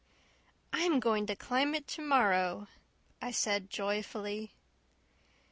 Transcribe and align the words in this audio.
"I'm 0.73 0.99
going 0.99 1.27
to 1.27 1.35
climb 1.35 1.75
it 1.75 1.85
to 1.89 2.01
morrow," 2.01 2.67
I 3.21 3.29
said 3.29 3.69
joyfully. 3.69 4.55